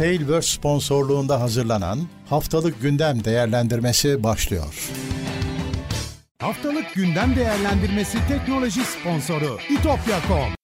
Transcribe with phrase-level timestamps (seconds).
[0.00, 4.90] Tailverse sponsorluğunda hazırlanan Haftalık Gündem Değerlendirmesi başlıyor.
[6.38, 10.54] Haftalık gündem değerlendirmesi teknoloji sponsoru itopya.com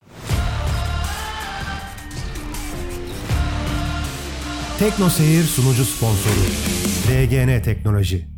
[4.79, 6.41] Tekno Seyir sunucu sponsoru
[7.09, 8.29] DGN Teknoloji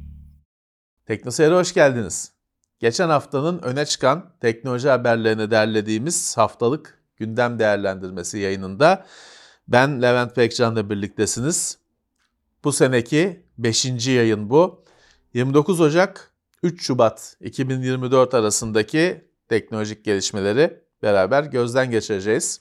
[1.06, 2.32] Teknoseyir'e hoş geldiniz.
[2.78, 9.06] Geçen haftanın öne çıkan teknoloji haberlerini derlediğimiz haftalık gündem değerlendirmesi yayınında
[9.68, 11.78] ben Levent Pekcan'la birliktesiniz.
[12.64, 14.06] Bu seneki 5.
[14.06, 14.84] yayın bu.
[15.34, 16.32] 29 Ocak
[16.62, 22.60] 3 Şubat 2024 arasındaki teknolojik gelişmeleri beraber gözden geçireceğiz.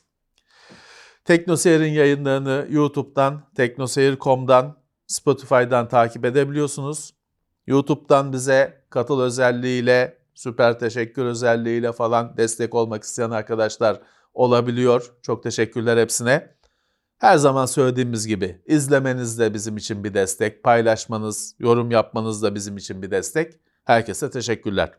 [1.25, 4.77] Teknoseyir'in yayınlarını YouTube'dan, teknoseyir.com'dan,
[5.07, 7.13] Spotify'dan takip edebiliyorsunuz.
[7.67, 14.01] YouTube'dan bize katıl özelliğiyle, süper teşekkür özelliğiyle falan destek olmak isteyen arkadaşlar
[14.33, 15.13] olabiliyor.
[15.21, 16.56] Çok teşekkürler hepsine.
[17.17, 22.77] Her zaman söylediğimiz gibi izlemeniz de bizim için bir destek, paylaşmanız, yorum yapmanız da bizim
[22.77, 23.53] için bir destek.
[23.85, 24.91] Herkese teşekkürler.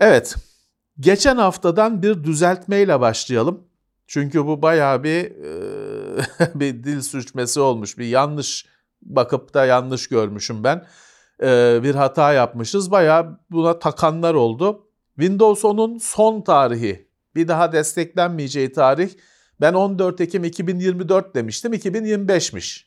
[0.00, 0.34] Evet,
[1.00, 3.64] geçen haftadan bir düzeltmeyle başlayalım.
[4.06, 8.66] Çünkü bu bayağı bir e, bir dil sürçmesi olmuş, bir yanlış
[9.02, 10.86] bakıp da yanlış görmüşüm ben.
[11.42, 14.86] E, bir hata yapmışız, bayağı buna takanlar oldu.
[15.18, 19.10] Windows 10'un son tarihi, bir daha desteklenmeyeceği tarih
[19.62, 22.84] ben 14 Ekim 2024 demiştim, 2025'miş.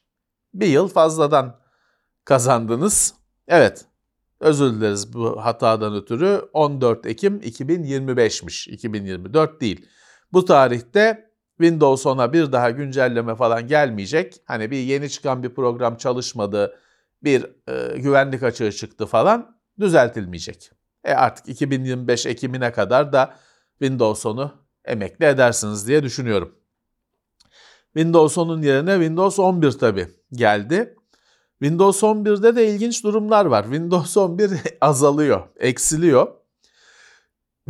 [0.54, 1.60] Bir yıl fazladan
[2.26, 3.14] kazandınız.
[3.48, 3.86] Evet,
[4.40, 6.50] özür dileriz bu hatadan ötürü.
[6.54, 9.86] 14 Ekim 2025'miş, 2024 değil.
[10.34, 14.36] Bu tarihte Windows 10'a bir daha güncelleme falan gelmeyecek.
[14.46, 16.80] Hani bir yeni çıkan bir program çalışmadı,
[17.24, 20.72] bir e, güvenlik açığı çıktı falan düzeltilmeyecek.
[21.04, 23.36] E artık 2025 Ekim'ine kadar da
[23.80, 24.52] Windows 10'u
[24.86, 26.65] emekli edersiniz diye düşünüyorum.
[27.96, 30.96] Windows 10'un yerine Windows 11 tabi geldi.
[31.60, 33.64] Windows 11'de de ilginç durumlar var.
[33.64, 34.52] Windows 11
[34.82, 36.28] azalıyor, eksiliyor.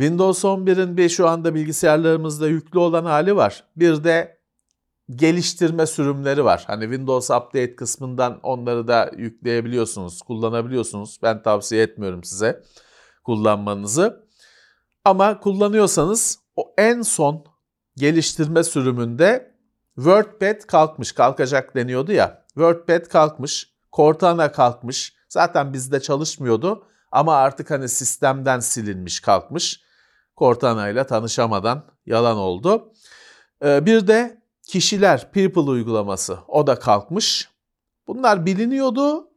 [0.00, 3.64] Windows 11'in bir şu anda bilgisayarlarımızda yüklü olan hali var.
[3.76, 4.38] Bir de
[5.10, 6.64] geliştirme sürümleri var.
[6.66, 11.18] Hani Windows Update kısmından onları da yükleyebiliyorsunuz, kullanabiliyorsunuz.
[11.22, 12.62] Ben tavsiye etmiyorum size
[13.24, 14.26] kullanmanızı.
[15.04, 17.44] Ama kullanıyorsanız o en son
[17.96, 19.55] geliştirme sürümünde
[19.96, 22.44] WordPad kalkmış, kalkacak deniyordu ya.
[22.54, 25.16] WordPad kalkmış, Cortana kalkmış.
[25.28, 29.80] Zaten bizde çalışmıyordu ama artık hani sistemden silinmiş, kalkmış.
[30.36, 32.92] Cortana ile tanışamadan yalan oldu.
[33.64, 37.48] Ee, bir de kişiler, People uygulaması o da kalkmış.
[38.06, 39.28] Bunlar biliniyordu,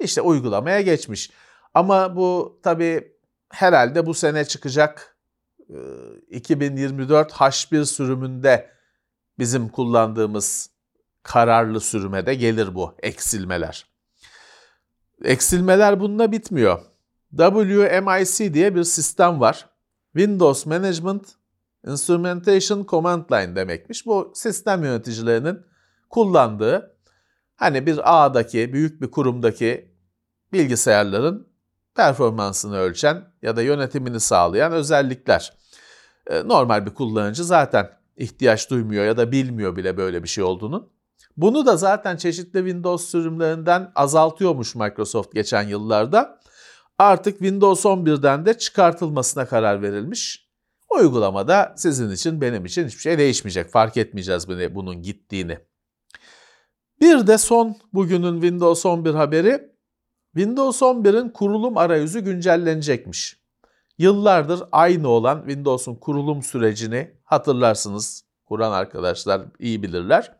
[0.00, 1.30] işte uygulamaya geçmiş.
[1.74, 3.12] Ama bu tabii
[3.48, 5.16] herhalde bu sene çıkacak
[6.30, 8.73] 2024 H1 sürümünde
[9.38, 10.70] bizim kullandığımız
[11.22, 13.86] kararlı sürümede gelir bu eksilmeler.
[15.24, 16.80] Eksilmeler bununla bitmiyor.
[17.36, 19.68] WMIC diye bir sistem var.
[20.12, 21.28] Windows Management
[21.86, 24.06] Instrumentation Command Line demekmiş.
[24.06, 25.60] Bu sistem yöneticilerinin
[26.10, 26.96] kullandığı
[27.56, 29.94] hani bir ağdaki, büyük bir kurumdaki
[30.52, 31.48] bilgisayarların
[31.94, 35.52] performansını ölçen ya da yönetimini sağlayan özellikler.
[36.26, 40.90] Ee, normal bir kullanıcı zaten ihtiyaç duymuyor ya da bilmiyor bile böyle bir şey olduğunu.
[41.36, 46.40] Bunu da zaten çeşitli Windows sürümlerinden azaltıyormuş Microsoft geçen yıllarda.
[46.98, 50.48] Artık Windows 11'den de çıkartılmasına karar verilmiş.
[50.90, 53.70] Uygulamada sizin için benim için hiçbir şey değişmeyecek.
[53.70, 55.58] Fark etmeyeceğiz bunun gittiğini.
[57.00, 59.74] Bir de son bugünün Windows 11 haberi
[60.36, 63.43] Windows 11'in kurulum arayüzü güncellenecekmiş.
[63.98, 68.24] Yıllardır aynı olan Windows'un kurulum sürecini hatırlarsınız.
[68.46, 70.36] Kuran arkadaşlar iyi bilirler.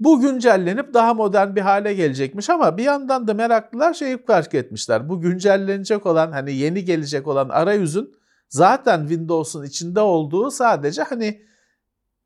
[0.00, 5.08] Bu güncellenip daha modern bir hale gelecekmiş ama bir yandan da meraklılar şeyi fark etmişler.
[5.08, 8.14] Bu güncellenecek olan hani yeni gelecek olan arayüzün
[8.48, 11.42] zaten Windows'un içinde olduğu sadece hani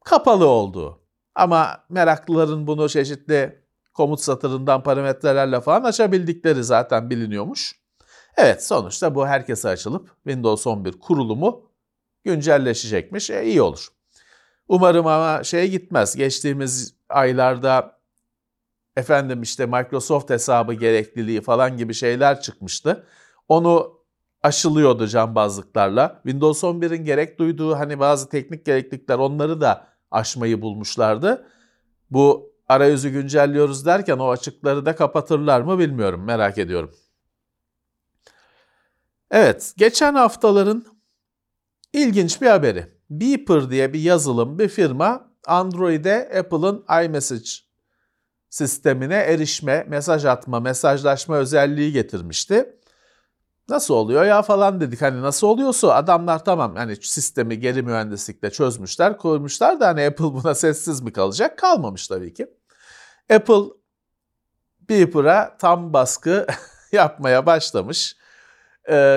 [0.04, 1.00] kapalı olduğu.
[1.34, 3.62] Ama meraklıların bunu çeşitli
[3.94, 7.85] komut satırından parametrelerle falan açabildikleri zaten biliniyormuş.
[8.36, 11.70] Evet sonuçta bu herkese açılıp Windows 11 kurulumu
[12.24, 13.30] güncelleşecekmiş.
[13.30, 13.88] E, iyi olur.
[14.68, 16.16] Umarım ama şey gitmez.
[16.16, 17.98] Geçtiğimiz aylarda
[18.96, 23.06] efendim işte Microsoft hesabı gerekliliği falan gibi şeyler çıkmıştı.
[23.48, 24.00] Onu
[24.42, 26.20] aşılıyordu cambazlıklarla.
[26.22, 31.46] Windows 11'in gerek duyduğu hani bazı teknik gereklilikler onları da aşmayı bulmuşlardı.
[32.10, 36.90] Bu arayüzü güncelliyoruz derken o açıkları da kapatırlar mı bilmiyorum merak ediyorum.
[39.30, 40.84] Evet, geçen haftaların
[41.92, 42.96] ilginç bir haberi.
[43.10, 47.50] Beeper diye bir yazılım, bir firma Android'e Apple'ın iMessage
[48.50, 52.76] sistemine erişme, mesaj atma, mesajlaşma özelliği getirmişti.
[53.68, 55.02] Nasıl oluyor ya falan dedik.
[55.02, 60.54] Hani nasıl oluyorsa adamlar tamam hani sistemi geri mühendislikle çözmüşler, koymuşlar da hani Apple buna
[60.54, 61.58] sessiz mi kalacak?
[61.58, 62.46] Kalmamış tabii ki.
[63.30, 63.62] Apple
[64.88, 66.46] Beeper'a tam baskı
[66.92, 68.16] yapmaya başlamış.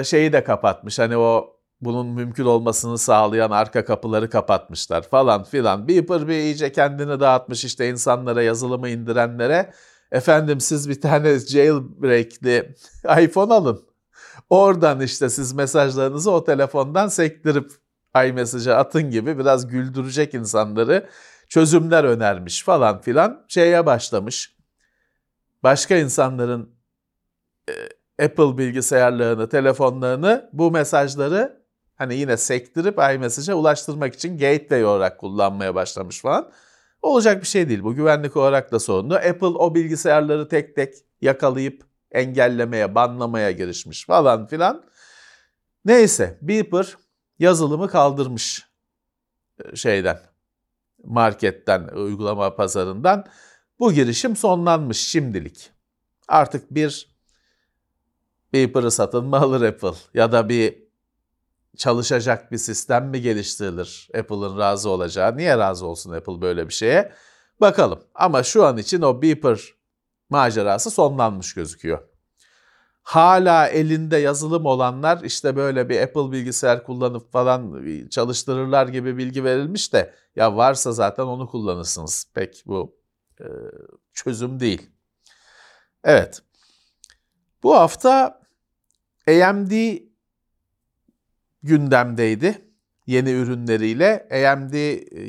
[0.04, 1.00] Şeyi de kapatmış.
[1.00, 5.88] Hani o bunun mümkün olmasını sağlayan arka kapıları kapatmışlar falan filan.
[5.88, 9.74] Beeper bir iyice kendini dağıtmış işte insanlara yazılımı indirenlere.
[10.12, 12.76] Efendim siz bir tane jailbreak'li
[13.24, 13.90] iPhone alın.
[14.50, 17.72] Oradan işte siz mesajlarınızı o telefondan sektirip
[18.26, 21.10] iMessage'a atın gibi biraz güldürecek insanları
[21.50, 24.56] çözümler önermiş falan filan şeye başlamış.
[25.64, 26.76] Başka insanların
[28.24, 31.64] Apple bilgisayarlarını, telefonlarını bu mesajları
[31.96, 36.52] hani yine sektirip iMessage'a ulaştırmak için gateway olarak kullanmaya başlamış falan.
[37.02, 37.84] Olacak bir şey değil.
[37.84, 39.16] Bu güvenlik olarak da sorunlu.
[39.16, 44.84] Apple o bilgisayarları tek tek yakalayıp engellemeye, banlamaya girişmiş falan filan.
[45.86, 46.98] Neyse Beeper
[47.40, 48.66] yazılımı kaldırmış
[49.64, 50.20] e, şeyden,
[51.04, 53.26] marketten, uygulama pazarından.
[53.80, 55.72] Bu girişim sonlanmış şimdilik.
[56.28, 57.09] Artık bir
[58.54, 60.90] Beeper'ı satın mı alır Apple ya da bir
[61.78, 65.38] çalışacak bir sistem mi geliştirilir Apple'ın razı olacağı?
[65.38, 67.14] Niye razı olsun Apple böyle bir şeye?
[67.62, 68.00] Bakalım.
[68.16, 69.60] Ama şu an için o Beeper
[70.30, 72.00] macerası sonlanmış gözüküyor.
[73.04, 79.94] Hala elinde yazılım olanlar işte böyle bir Apple bilgisayar kullanıp falan çalıştırırlar gibi bilgi verilmiş
[79.94, 82.26] de ya varsa zaten onu kullanırsınız.
[82.34, 82.96] Pek bu
[83.40, 83.46] e,
[84.14, 84.90] çözüm değil.
[86.04, 86.42] Evet.
[87.64, 88.39] Bu hafta
[89.30, 89.98] AMD
[91.64, 92.62] gündemdeydi.
[93.08, 94.74] Yeni ürünleriyle AMD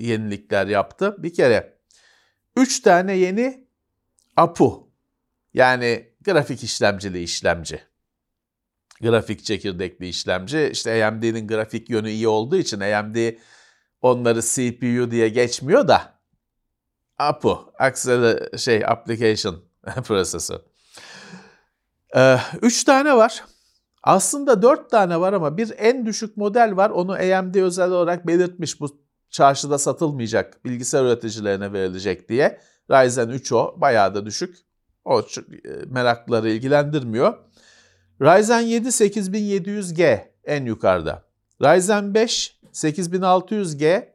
[0.02, 1.16] yenilikler yaptı.
[1.18, 1.78] Bir kere
[2.56, 3.68] 3 tane yeni
[4.36, 4.90] APU
[5.54, 7.80] yani grafik işlemcili işlemci.
[9.00, 10.68] Grafik çekirdekli işlemci.
[10.72, 13.16] İşte AMD'nin grafik yönü iyi olduğu için AMD
[14.02, 16.20] onları CPU diye geçmiyor da
[17.18, 19.64] APU, Acceler şey Application
[20.04, 20.60] Processor.
[22.16, 23.44] Ee, üç tane var.
[24.02, 26.90] Aslında dört tane var ama bir en düşük model var.
[26.90, 29.00] Onu AMD özel olarak belirtmiş bu
[29.30, 32.60] çarşıda satılmayacak bilgisayar üreticilerine verilecek diye.
[32.90, 34.56] Ryzen 3 o bayağı da düşük.
[35.04, 35.22] O
[35.86, 37.38] meraklıları ilgilendirmiyor.
[38.22, 41.22] Ryzen 7 8700G en yukarıda.
[41.62, 44.08] Ryzen 5 8600G,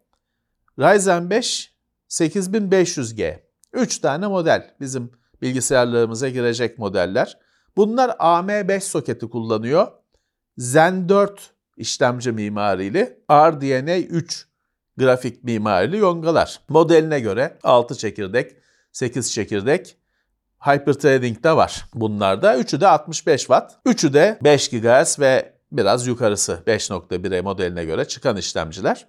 [0.79, 1.75] Ryzen 5
[2.09, 3.39] 8500G.
[3.73, 5.11] 3 tane model bizim
[5.41, 7.37] bilgisayarlarımıza girecek modeller.
[7.77, 9.87] Bunlar AM5 soketi kullanıyor.
[10.57, 14.47] Zen 4 işlemci mimarili, RDNA 3
[14.97, 16.59] grafik mimarili yongalar.
[16.69, 18.55] Modeline göre 6 çekirdek,
[18.91, 19.97] 8 çekirdek,
[20.59, 22.57] Hyperthreading de var bunlarda.
[22.57, 23.71] Üçü de 65 Watt.
[23.85, 29.07] Üçü de 5 GHz ve biraz yukarısı 5.1'e modeline göre çıkan işlemciler.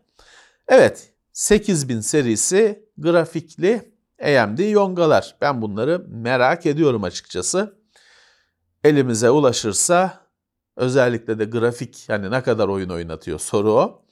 [0.68, 3.92] Evet 8000 serisi grafikli
[4.22, 5.36] AMD yongalar.
[5.40, 7.76] Ben bunları merak ediyorum açıkçası.
[8.86, 10.26] Elimize ulaşırsa
[10.76, 14.04] özellikle de grafik yani ne kadar oyun oynatıyor soru o.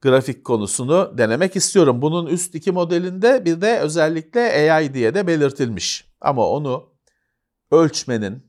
[0.00, 2.02] Grafik konusunu denemek istiyorum.
[2.02, 6.12] Bunun üst iki modelinde bir de özellikle AI diye de belirtilmiş.
[6.20, 6.90] Ama onu
[7.70, 8.46] ölçmenin,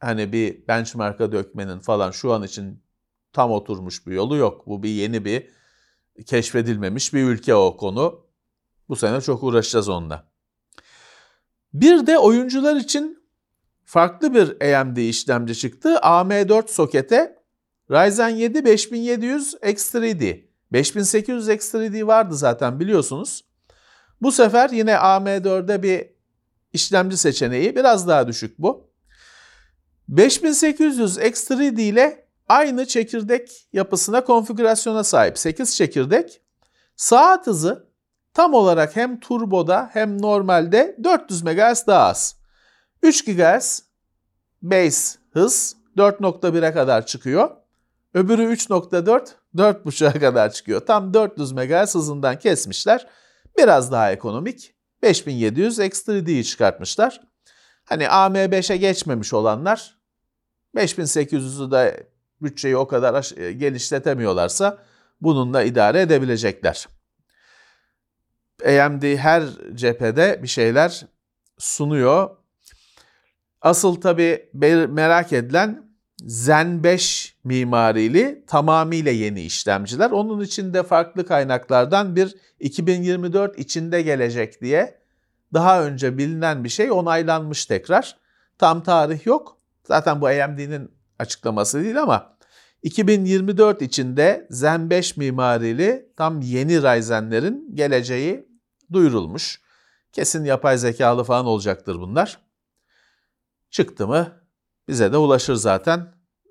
[0.00, 2.82] hani bir benchmark'a dökmenin falan şu an için
[3.32, 4.66] tam oturmuş bir yolu yok.
[4.66, 5.50] Bu bir yeni bir
[6.26, 8.26] keşfedilmemiş bir ülke o konu.
[8.88, 10.30] Bu sene çok uğraşacağız onunla.
[11.72, 13.19] Bir de oyuncular için
[13.90, 15.88] farklı bir AMD işlemci çıktı.
[15.88, 17.36] AM4 sokete
[17.90, 20.44] Ryzen 7 5700 X3D.
[20.72, 23.44] 5800 X3D vardı zaten biliyorsunuz.
[24.22, 26.06] Bu sefer yine AM4'de bir
[26.72, 28.90] işlemci seçeneği biraz daha düşük bu.
[30.08, 36.40] 5800 X3D ile aynı çekirdek yapısına konfigürasyona sahip 8 çekirdek.
[36.96, 37.88] Saat hızı
[38.34, 42.39] tam olarak hem turboda hem normalde 400 MHz daha az.
[43.02, 43.82] 3 GHz
[44.62, 47.50] base hız 4.1'e kadar çıkıyor.
[48.14, 50.86] Öbürü 3.4, 4.5'a kadar çıkıyor.
[50.86, 53.06] Tam 400 MHz hızından kesmişler.
[53.58, 54.74] Biraz daha ekonomik.
[55.02, 57.20] 5700 X3D'yi çıkartmışlar.
[57.84, 59.98] Hani AM5'e geçmemiş olanlar
[60.76, 62.10] 5800'ü de
[62.42, 64.78] bütçeyi o kadar e, genişletemiyorlarsa
[65.20, 66.88] bununla idare edebilecekler.
[68.66, 69.42] AMD her
[69.74, 71.06] cephede bir şeyler
[71.58, 72.39] sunuyor.
[73.60, 74.50] Asıl tabi
[74.88, 75.90] merak edilen
[76.26, 80.10] Zen 5 mimarili tamamıyla yeni işlemciler.
[80.10, 85.00] Onun için de farklı kaynaklardan bir 2024 içinde gelecek diye
[85.54, 88.16] daha önce bilinen bir şey onaylanmış tekrar.
[88.58, 89.56] Tam tarih yok.
[89.84, 92.36] Zaten bu AMD'nin açıklaması değil ama
[92.82, 98.48] 2024 içinde Zen 5 mimarili tam yeni Ryzen'lerin geleceği
[98.92, 99.60] duyurulmuş.
[100.12, 102.49] Kesin yapay zekalı falan olacaktır bunlar.
[103.70, 104.32] Çıktı mı
[104.88, 105.98] bize de ulaşır zaten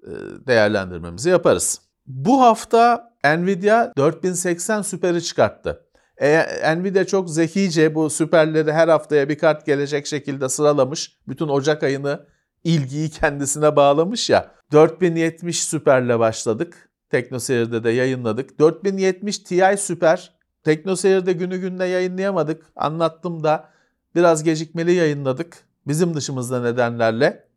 [0.04, 0.12] e,
[0.48, 1.82] değerlendirmemizi yaparız.
[2.08, 5.86] Bu hafta Nvidia 4080 Super'i çıkarttı.
[6.22, 11.18] E, Nvidia çok zekice bu süperleri her haftaya bir kart gelecek şekilde sıralamış.
[11.28, 12.26] Bütün Ocak ayını
[12.64, 14.52] ilgiyi kendisine bağlamış ya.
[14.72, 16.90] 4070 Süper'le başladık.
[17.10, 18.60] TeknoSeyir'de de yayınladık.
[18.60, 20.34] 4070 Ti Süper.
[20.64, 22.66] TeknoSeyir'de günü gününe yayınlayamadık.
[22.76, 23.70] Anlattım da
[24.16, 25.69] biraz gecikmeli yayınladık.
[25.90, 27.48] Bizim dışımızda nedenlerle.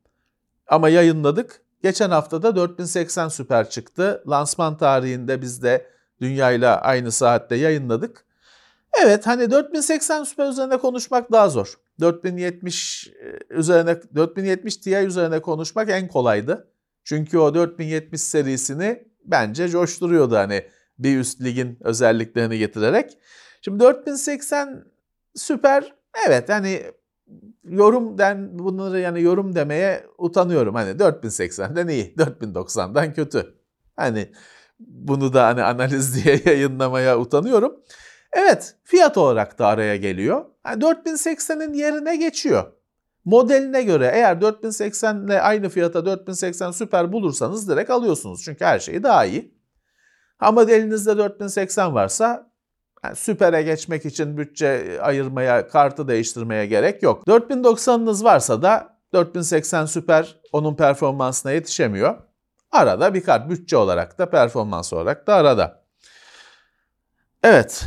[0.67, 1.63] Ama yayınladık.
[1.83, 4.25] Geçen hafta da 4080 Süper çıktı.
[4.29, 5.87] Lansman tarihinde biz de
[6.21, 8.25] dünyayla aynı saatte yayınladık.
[9.03, 11.75] Evet hani 4080 Super üzerine konuşmak daha zor.
[12.01, 16.69] 4070 e, üzerine 4070 Ti üzerine konuşmak en kolaydı.
[17.05, 20.67] Çünkü o 4070 serisini bence coşturuyordu hani
[20.99, 23.19] bir üst ligin özelliklerini getirerek.
[23.63, 24.85] Şimdi 4080
[25.35, 25.95] süper
[26.29, 26.83] evet hani
[27.65, 30.75] yorum den bunları yani yorum demeye utanıyorum.
[30.75, 33.55] Hani 4080'den iyi, 4090'dan kötü.
[33.97, 34.33] Hani
[34.81, 37.77] bunu da hani analiz diye yayınlamaya utanıyorum.
[38.33, 40.45] Evet fiyat olarak da araya geliyor.
[40.67, 42.73] Yani 4080'in yerine geçiyor.
[43.25, 48.43] Modeline göre eğer 4080 ile aynı fiyata 4080 süper bulursanız direkt alıyorsunuz.
[48.45, 49.55] Çünkü her şeyi daha iyi.
[50.39, 52.52] Ama elinizde 4080 varsa
[53.05, 57.27] yani süpere geçmek için bütçe ayırmaya, kartı değiştirmeye gerek yok.
[57.27, 62.23] 4090'ınız varsa da 4080 süper onun performansına yetişemiyor.
[62.71, 65.85] Arada bir kart bütçe olarak da performans olarak da arada.
[67.43, 67.85] Evet,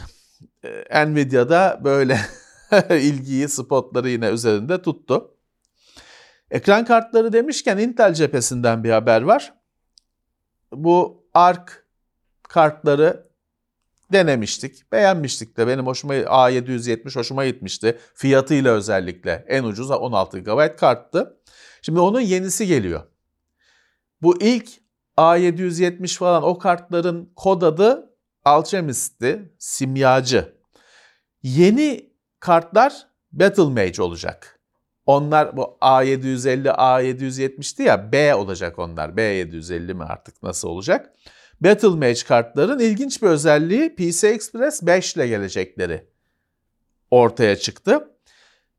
[0.64, 2.20] e, Nvidia'da böyle
[2.90, 5.32] ilgiyi, spotları yine üzerinde tuttu.
[6.52, 9.54] Ekran kartları demişken Intel cephesinden bir haber var.
[10.72, 11.72] Bu ARC
[12.44, 13.25] kartları
[14.12, 14.92] denemiştik.
[14.92, 17.98] Beğenmiştik de benim hoşuma A770 hoşuma gitmişti.
[18.14, 21.38] Fiyatıyla özellikle en ucuz 16 GB karttı.
[21.82, 23.04] Şimdi onun yenisi geliyor.
[24.22, 24.70] Bu ilk
[25.18, 30.56] A770 falan o kartların kod adı Alchemist'ti, simyacı.
[31.44, 34.60] Yeni kartlar Battle Mage olacak.
[35.06, 39.10] Onlar bu A750, A770'ti ya B olacak onlar.
[39.10, 41.14] B750 mi artık nasıl olacak?
[41.62, 46.08] Battle Mage kartların ilginç bir özelliği PC Express 5 ile gelecekleri
[47.12, 48.12] ortaya çıktı.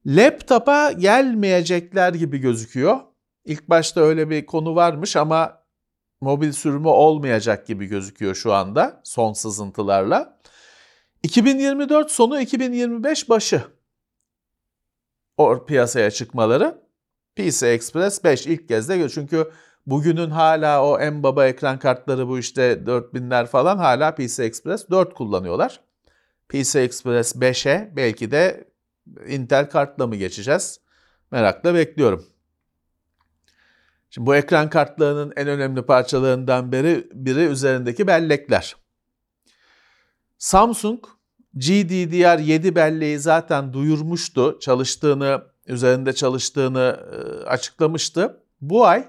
[0.07, 3.01] Laptop'a gelmeyecekler gibi gözüküyor.
[3.45, 5.63] İlk başta öyle bir konu varmış ama
[6.21, 10.41] mobil sürümü olmayacak gibi gözüküyor şu anda son sızıntılarla.
[11.23, 13.63] 2024 sonu 2025 başı
[15.37, 16.83] o piyasaya çıkmaları
[17.37, 19.53] PC Express 5 ilk kez de çünkü
[19.87, 25.15] bugünün hala o en baba ekran kartları bu işte 4000'ler falan hala PC Express 4
[25.15, 25.81] kullanıyorlar.
[26.49, 28.69] PC Express 5'e belki de
[29.29, 30.81] Intel kartla mı geçeceğiz?
[31.31, 32.27] Merakla bekliyorum.
[34.11, 38.77] Şimdi bu ekran kartlarının en önemli parçalarından biri, biri üzerindeki bellekler.
[40.39, 41.05] Samsung
[41.57, 44.59] GDDR7 belleği zaten duyurmuştu.
[44.61, 48.43] Çalıştığını, üzerinde çalıştığını e, açıklamıştı.
[48.61, 49.09] Bu ay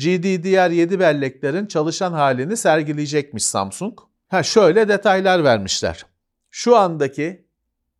[0.00, 3.98] GDDR7 belleklerin çalışan halini sergileyecekmiş Samsung.
[4.28, 6.06] Ha şöyle detaylar vermişler.
[6.50, 7.46] Şu andaki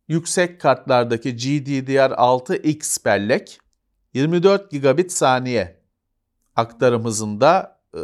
[0.07, 3.59] yüksek kartlardaki GDDR6X bellek
[4.13, 5.81] 24 gigabit saniye
[6.55, 8.01] aktarım hızında e,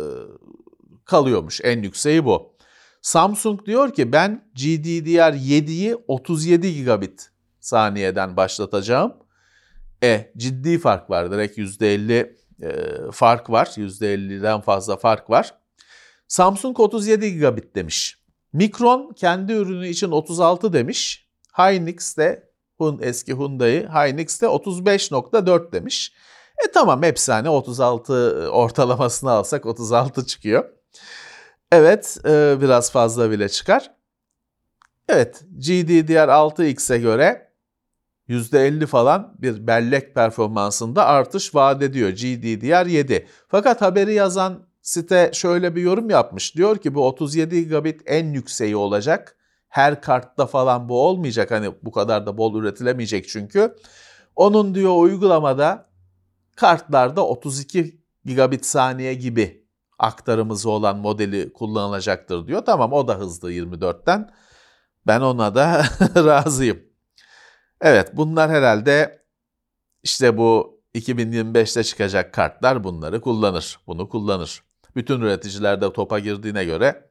[1.06, 1.62] kalıyormuş.
[1.64, 2.54] En yükseği bu.
[3.02, 9.14] Samsung diyor ki ben GDDR7'yi 37 gigabit saniyeden başlatacağım.
[10.04, 11.32] E ciddi fark var.
[11.32, 12.72] Direkt %50 e,
[13.12, 13.66] fark var.
[13.66, 15.54] %50'den fazla fark var.
[16.28, 18.18] Samsung 37 gigabit demiş.
[18.54, 21.28] Micron kendi ürünü için 36 demiş.
[21.58, 22.48] Hynix de
[22.78, 26.14] Hun, eski Hyundai Hynix de 35.4 demiş.
[26.68, 28.14] E tamam hepsi hani 36
[28.52, 30.70] ortalamasını alsak 36 çıkıyor.
[31.72, 33.92] Evet e, biraz fazla bile çıkar.
[35.10, 37.47] Evet GDDR6X'e göre
[38.30, 43.26] %50 falan bir bellek performansında artış vaat ediyor GDDR7.
[43.48, 46.56] Fakat haberi yazan site şöyle bir yorum yapmış.
[46.56, 49.38] Diyor ki bu 37 gigabit en yükseği olacak.
[49.70, 51.52] Her kartta falan bu olmayacak.
[51.52, 53.76] Hani bu kadar da bol üretilemeyecek çünkü.
[54.36, 55.90] Onun diyor uygulamada
[56.56, 59.68] kartlarda 32 gigabit saniye gibi
[60.00, 62.66] aktarımızı olan modeli kullanılacaktır diyor.
[62.66, 64.30] Tamam o da hızlı 24'ten.
[65.08, 65.84] Ben ona da
[66.16, 66.87] razıyım.
[67.82, 69.24] Evet bunlar herhalde
[70.04, 73.80] işte bu 2025'te çıkacak kartlar bunları kullanır.
[73.88, 74.64] Bunu kullanır.
[74.96, 77.10] Bütün üreticiler de topa girdiğine göre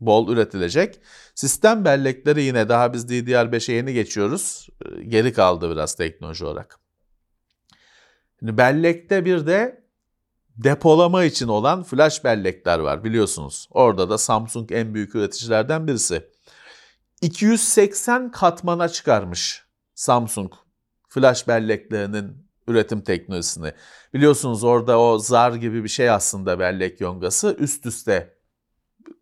[0.00, 1.00] bol üretilecek.
[1.34, 4.68] Sistem bellekleri yine daha biz DDR5'e yeni geçiyoruz.
[5.08, 6.78] Geri kaldı biraz teknoloji olarak.
[8.38, 9.86] Şimdi bellekte bir de
[10.56, 13.68] depolama için olan flash bellekler var biliyorsunuz.
[13.70, 16.30] Orada da Samsung en büyük üreticilerden birisi.
[17.22, 19.65] 280 katmana çıkarmış
[19.96, 20.52] Samsung
[21.08, 23.72] flash belleklerinin üretim teknolojisini.
[24.14, 28.36] Biliyorsunuz orada o zar gibi bir şey aslında bellek yongası üst üste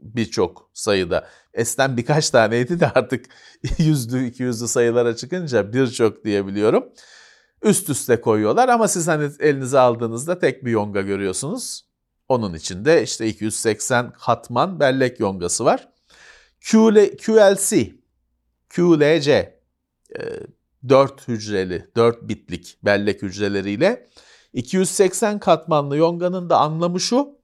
[0.00, 1.28] birçok sayıda.
[1.54, 3.26] Eskiden birkaç taneydi de artık
[3.78, 6.85] yüzlü, iki yüzlü sayılara çıkınca birçok diyebiliyorum.
[7.62, 11.85] Üst üste koyuyorlar ama siz hani elinize aldığınızda tek bir yonga görüyorsunuz.
[12.28, 15.88] Onun içinde işte 280 katman bellek yongası var.
[16.71, 17.95] QLC,
[18.76, 19.54] QLC,
[20.88, 24.06] 4 hücreli, 4 bitlik bellek hücreleriyle
[24.52, 27.38] 280 katmanlı yonganın da anlamı şu.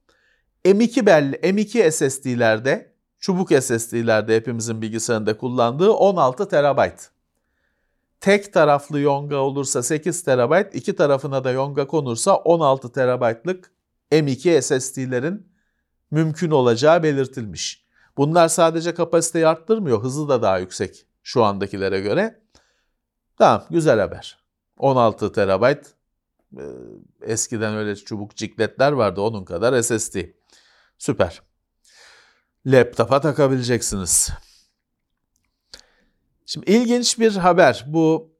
[0.65, 6.79] M2 belli, M2 SSD'lerde, çubuk SSD'lerde hepimizin bilgisayarında kullandığı 16 TB.
[8.19, 13.71] Tek taraflı yonga olursa 8 TB, iki tarafına da yonga konursa 16 TB'lık
[14.11, 15.51] M2 SSD'lerin
[16.11, 17.85] mümkün olacağı belirtilmiş.
[18.17, 22.40] Bunlar sadece kapasiteyi arttırmıyor, hızı da daha yüksek şu andakilere göre.
[23.41, 24.37] Tamam, güzel haber.
[24.77, 25.75] 16 TB
[27.21, 30.15] eskiden öyle çubuk cikletler vardı onun kadar SSD.
[30.97, 31.41] Süper.
[32.65, 34.29] Laptopa takabileceksiniz.
[36.45, 37.85] Şimdi ilginç bir haber.
[37.87, 38.35] Bu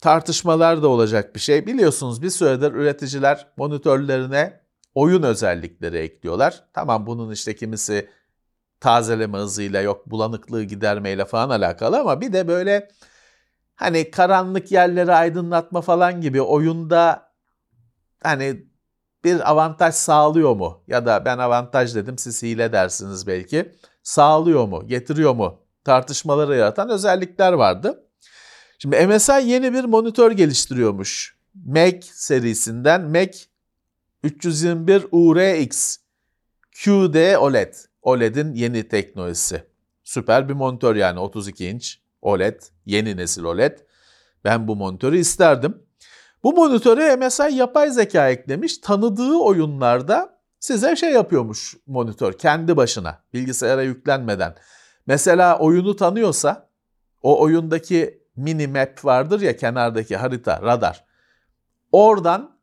[0.00, 1.66] tartışmalar da olacak bir şey.
[1.66, 4.60] Biliyorsunuz bir süredir üreticiler monitörlerine
[4.94, 6.64] oyun özellikleri ekliyorlar.
[6.72, 8.10] Tamam bunun işte kimisi
[8.80, 12.88] tazeleme hızıyla yok bulanıklığı gidermeyle falan alakalı ama bir de böyle
[13.80, 17.32] hani karanlık yerleri aydınlatma falan gibi oyunda
[18.22, 18.66] hani
[19.24, 20.84] bir avantaj sağlıyor mu?
[20.86, 23.72] Ya da ben avantaj dedim siz hile dersiniz belki.
[24.02, 24.86] Sağlıyor mu?
[24.86, 25.60] Getiriyor mu?
[25.84, 28.04] Tartışmaları yaratan özellikler vardı.
[28.78, 31.38] Şimdi MSI yeni bir monitör geliştiriyormuş.
[31.54, 33.38] Mac serisinden Mac
[34.22, 35.96] 321 URX
[36.84, 37.74] QD OLED.
[38.02, 39.64] OLED'in yeni teknolojisi.
[40.04, 43.78] Süper bir monitör yani 32 inç OLED, yeni nesil OLED.
[44.44, 45.82] Ben bu monitörü isterdim.
[46.42, 48.78] Bu monitöre MSI yapay zeka eklemiş.
[48.78, 54.54] Tanıdığı oyunlarda size şey yapıyormuş monitör kendi başına bilgisayara yüklenmeden.
[55.06, 56.68] Mesela oyunu tanıyorsa
[57.22, 61.04] o oyundaki mini map vardır ya kenardaki harita, radar.
[61.92, 62.58] Oradan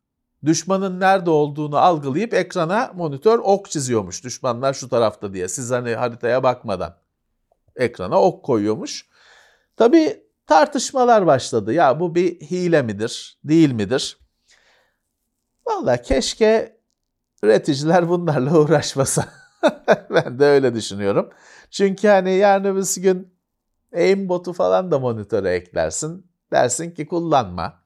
[0.46, 4.24] düşmanın nerede olduğunu algılayıp ekrana monitör ok çiziyormuş.
[4.24, 5.48] Düşmanlar şu tarafta diye.
[5.48, 6.98] Siz hani haritaya bakmadan
[7.76, 9.06] ekrana ok koyuyormuş.
[9.78, 11.74] Tabii tartışmalar başladı.
[11.74, 14.18] Ya bu bir hile midir, değil midir?
[15.68, 16.78] Valla keşke
[17.44, 19.26] üreticiler bunlarla uğraşmasa.
[20.10, 21.30] ben de öyle düşünüyorum.
[21.72, 23.34] Çünkü hani yarın öbür gün
[23.96, 26.28] aimbotu falan da monitöre eklersin.
[26.52, 27.84] Dersin ki kullanma.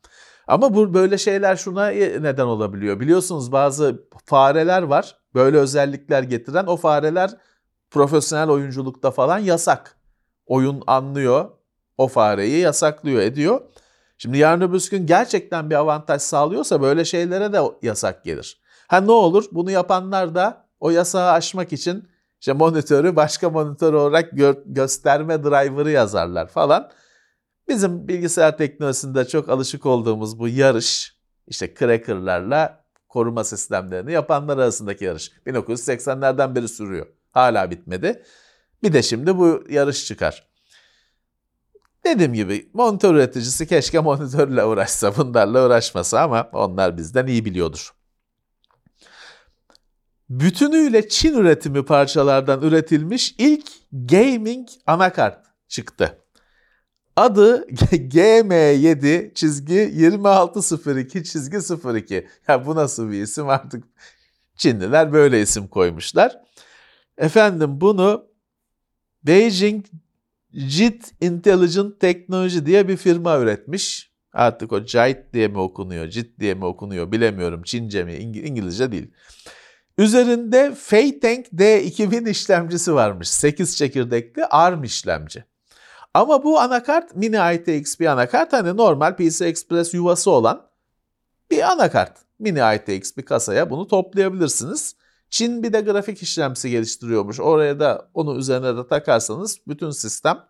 [0.48, 3.00] Ama bu böyle şeyler şuna neden olabiliyor.
[3.00, 5.18] Biliyorsunuz bazı fareler var.
[5.34, 7.32] Böyle özellikler getiren o fareler
[7.92, 9.98] profesyonel oyunculukta falan yasak.
[10.46, 11.52] Oyun anlıyor,
[12.02, 13.62] o fareyi yasaklıyor, ediyor.
[14.18, 18.62] Şimdi yarın öbür gün gerçekten bir avantaj sağlıyorsa böyle şeylere de yasak gelir.
[18.88, 19.46] Ha ne olur?
[19.52, 22.10] Bunu yapanlar da o yasağı aşmak için
[22.40, 26.92] işte monitörü başka monitör olarak gö- gösterme driver'ı yazarlar falan.
[27.68, 31.16] Bizim bilgisayar teknolojisinde çok alışık olduğumuz bu yarış,
[31.48, 35.32] işte cracker'larla koruma sistemlerini yapanlar arasındaki yarış.
[35.48, 37.06] 1980'lerden beri sürüyor.
[37.32, 38.24] Hala bitmedi.
[38.84, 40.51] Bir de şimdi bu yarış çıkar.
[42.06, 47.92] Dediğim gibi monitör üreticisi keşke monitörle uğraşsa, bunlarla uğraşmasa ama onlar bizden iyi biliyordur.
[50.30, 56.18] Bütünüyle Çin üretimi parçalardan üretilmiş ilk gaming anakart çıktı.
[57.16, 61.58] Adı GM7 çizgi 2602 çizgi
[61.98, 62.28] 02.
[62.48, 63.84] Ya bu nasıl bir isim artık
[64.56, 66.42] Çinliler böyle isim koymuşlar.
[67.18, 68.26] Efendim bunu
[69.24, 69.86] Beijing
[70.54, 74.12] JIT Intelligent Technology diye bir firma üretmiş.
[74.34, 77.64] Artık o JIT diye mi okunuyor, JIT diye mi okunuyor bilemiyorum.
[77.64, 79.12] Çince mi, İngilizce değil.
[79.98, 83.30] Üzerinde Feitank D2000 işlemcisi varmış.
[83.30, 85.46] 8 çekirdekli ARM işlemci.
[86.14, 88.54] Ama bu anakart mini ITX bir anakart.
[88.54, 90.68] Hani normal PCI Express yuvası olan
[91.52, 92.18] bir anakart.
[92.40, 94.96] Mini ITX bir kasaya bunu toplayabilirsiniz.
[95.32, 97.40] Çin bir de grafik işlemcisi geliştiriyormuş.
[97.40, 100.46] Oraya da onu üzerine de takarsanız bütün sistem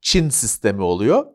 [0.00, 1.26] Çin sistemi oluyor.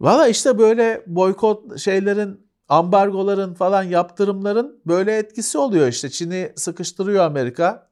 [0.00, 6.10] Valla işte böyle boykot şeylerin, ambargoların falan yaptırımların böyle etkisi oluyor işte.
[6.10, 7.90] Çin'i sıkıştırıyor Amerika.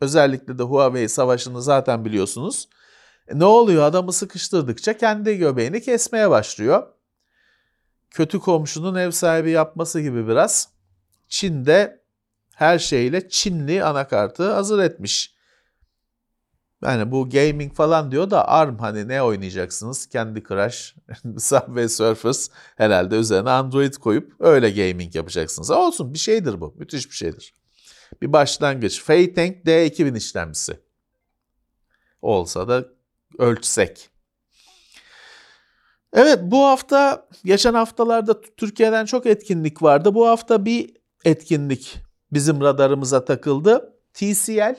[0.00, 2.68] Özellikle de Huawei savaşını zaten biliyorsunuz.
[3.28, 3.82] E ne oluyor?
[3.82, 6.86] Adamı sıkıştırdıkça kendi göbeğini kesmeye başlıyor.
[8.10, 10.68] Kötü komşunun ev sahibi yapması gibi biraz.
[11.28, 11.97] Çin de
[12.58, 15.34] her şeyle Çinli anakartı hazır etmiş.
[16.82, 20.08] Yani bu gaming falan diyor da ARM hani ne oynayacaksınız?
[20.12, 20.94] Candy Crush,
[21.38, 25.70] Subway Surfers herhalde üzerine Android koyup öyle gaming yapacaksınız.
[25.70, 26.74] Olsun bir şeydir bu.
[26.78, 27.54] Müthiş bir şeydir.
[28.22, 29.02] Bir başlangıç.
[29.02, 30.80] Feitank D2000 işlemcisi.
[32.22, 32.84] Olsa da
[33.38, 34.10] ölçsek.
[36.12, 40.14] Evet bu hafta geçen haftalarda Türkiye'den çok etkinlik vardı.
[40.14, 40.94] Bu hafta bir
[41.24, 43.94] etkinlik bizim radarımıza takıldı.
[44.14, 44.76] TCL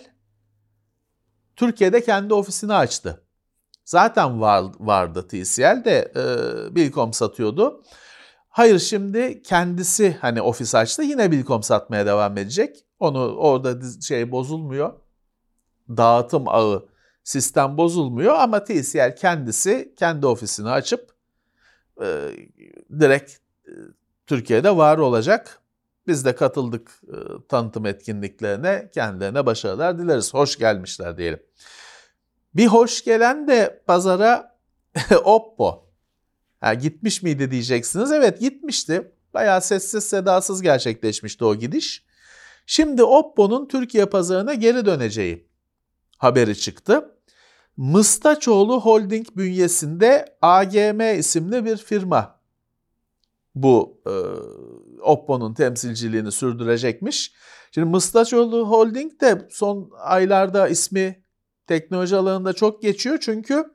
[1.55, 3.23] Türkiye'de kendi ofisini açtı.
[3.85, 7.83] Zaten var, vardı TCL de e, Bilkom satıyordu.
[8.49, 12.85] Hayır şimdi kendisi hani ofis açtı yine Bilkom satmaya devam edecek.
[12.99, 14.93] Onu orada şey bozulmuyor.
[15.89, 16.89] Dağıtım ağı
[17.23, 21.12] sistem bozulmuyor ama TCL kendisi kendi ofisini açıp
[22.01, 22.31] e,
[22.99, 23.31] direkt
[23.67, 23.71] e,
[24.27, 25.62] Türkiye'de var olacak.
[26.07, 27.15] Biz de katıldık e,
[27.49, 28.89] tanıtım etkinliklerine.
[28.93, 30.33] Kendilerine başarılar dileriz.
[30.33, 31.39] Hoş gelmişler diyelim.
[32.55, 34.59] Bir hoş gelen de pazara
[35.23, 35.89] Oppo.
[36.59, 38.12] Ha, gitmiş miydi diyeceksiniz.
[38.12, 39.12] Evet gitmişti.
[39.33, 42.05] Bayağı sessiz sedasız gerçekleşmişti o gidiş.
[42.65, 45.49] Şimdi Oppo'nun Türkiye pazarına geri döneceği
[46.17, 47.15] haberi çıktı.
[47.77, 52.38] Mıstaçoğlu Holding bünyesinde AGM isimli bir firma
[53.55, 54.13] bu e,
[55.01, 57.33] Oppo'nun temsilciliğini sürdürecekmiş.
[57.71, 61.23] Şimdi Mıstaçoğlu Holding de son aylarda ismi
[61.67, 63.65] teknoloji alanında çok geçiyor çünkü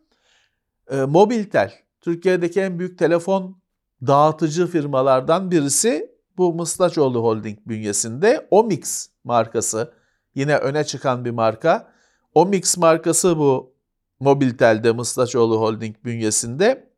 [0.91, 3.59] e, Mobiltel Türkiye'deki en büyük telefon
[4.07, 9.95] dağıtıcı firmalardan birisi bu Mıstaçoğlu Holding bünyesinde Omix markası
[10.35, 11.93] yine öne çıkan bir marka.
[12.35, 13.75] Omix markası bu
[14.21, 16.94] Mobiltel'de Mıstaçoğlu Holding bünyesinde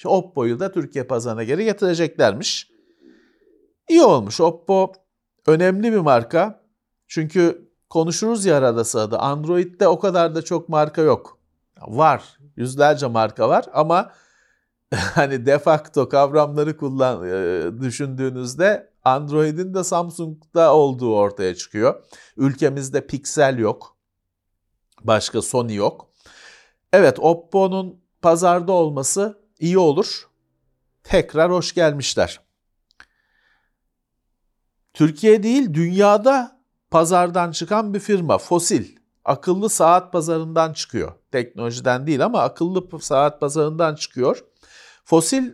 [0.00, 2.70] işte Oppo'yu da Türkiye pazarına geri getireceklermiş.
[3.88, 4.40] İyi olmuş.
[4.40, 4.92] Oppo
[5.46, 6.60] önemli bir marka.
[7.08, 9.18] Çünkü konuşuruz ya arada sırada.
[9.20, 11.38] Android'de o kadar da çok marka yok.
[11.80, 12.38] Var.
[12.56, 14.12] Yüzlerce marka var ama
[14.94, 22.04] hani de facto kavramları kullan e, düşündüğünüzde Android'in de Samsung'da olduğu ortaya çıkıyor.
[22.36, 23.96] Ülkemizde Pixel yok.
[25.04, 26.10] Başka Sony yok.
[26.92, 30.28] Evet Oppo'nun pazarda olması iyi olur.
[31.02, 32.40] Tekrar hoş gelmişler.
[34.94, 38.96] Türkiye değil dünyada pazardan çıkan bir firma Fosil.
[39.24, 41.12] Akıllı saat pazarından çıkıyor.
[41.32, 44.44] Teknolojiden değil ama akıllı saat pazarından çıkıyor.
[45.04, 45.52] Fosil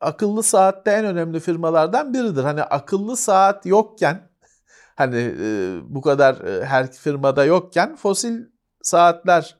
[0.00, 2.42] akıllı saatte en önemli firmalardan biridir.
[2.42, 4.30] Hani akıllı saat yokken
[4.96, 8.44] hani e, bu kadar e, her firmada yokken fosil
[8.82, 9.56] saatler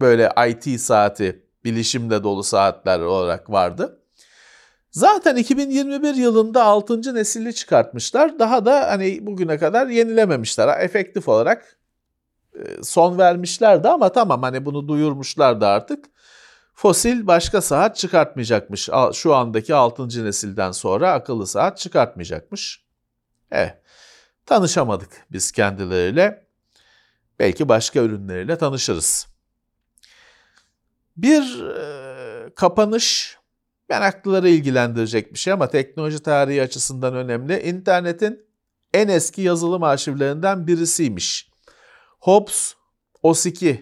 [0.00, 3.98] böyle IT saati, bilişimle dolu saatler olarak vardı.
[4.90, 7.14] Zaten 2021 yılında 6.
[7.14, 8.38] nesili çıkartmışlar.
[8.38, 10.80] Daha da hani bugüne kadar yenilememişler.
[10.80, 11.78] Efektif olarak
[12.54, 16.04] e, son vermişlerdi ama tamam hani bunu duyurmuşlardı artık.
[16.74, 18.88] Fosil başka saat çıkartmayacakmış.
[19.12, 20.24] Şu andaki 6.
[20.24, 22.84] nesilden sonra akıllı saat çıkartmayacakmış.
[23.50, 23.82] Evet.
[24.46, 26.46] Tanışamadık biz kendileriyle.
[27.38, 29.31] Belki başka ürünleriyle tanışırız.
[31.16, 33.38] Bir e, kapanış
[33.88, 37.60] meraklıları ilgilendirecek bir şey ama teknoloji tarihi açısından önemli.
[37.60, 38.46] İnternetin
[38.94, 41.50] en eski yazılım arşivlerinden birisiymiş.
[42.20, 42.74] Hobbes
[43.22, 43.76] OS2,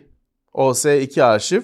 [0.54, 1.62] OS2 arşiv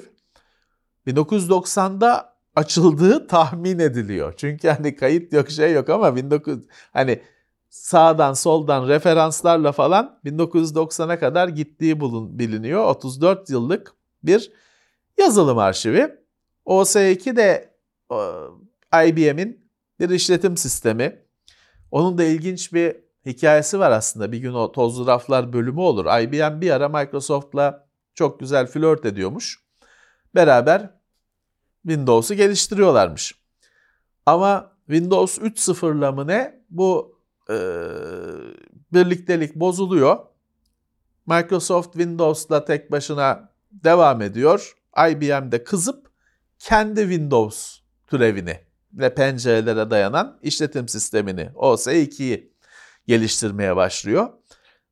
[1.06, 4.34] 1990'da açıldığı tahmin ediliyor.
[4.36, 6.58] Çünkü hani kayıt yok şey yok ama 19
[6.92, 7.22] hani
[7.70, 12.84] sağdan soldan referanslarla falan 1990'a kadar gittiği bulun, biliniyor.
[12.84, 14.52] 34 yıllık bir
[15.18, 16.14] yazılım arşivi.
[16.66, 17.76] OS2 de
[19.06, 21.26] IBM'in bir işletim sistemi.
[21.90, 24.32] Onun da ilginç bir hikayesi var aslında.
[24.32, 26.20] Bir gün o tozlu raflar bölümü olur.
[26.20, 29.62] IBM bir ara Microsoft'la çok güzel flört ediyormuş.
[30.34, 30.90] Beraber
[31.82, 33.34] Windows'u geliştiriyorlarmış.
[34.26, 37.56] Ama Windows 3.0'la mı ne bu e,
[38.92, 40.18] birliktelik bozuluyor.
[41.26, 44.75] Microsoft Windows'la tek başına devam ediyor.
[45.10, 46.10] IBM de kızıp
[46.58, 48.60] kendi Windows türevini
[48.92, 52.52] ve pencerelere dayanan işletim sistemini OS2'yi
[53.06, 54.28] geliştirmeye başlıyor.